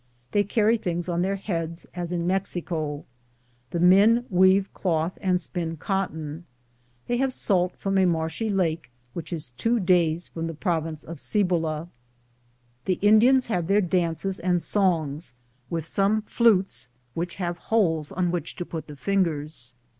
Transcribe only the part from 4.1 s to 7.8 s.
weave cloth and spin cotton. They have salt